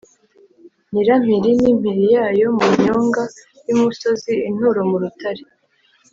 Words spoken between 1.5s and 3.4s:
n'impiri yayo mu nyonga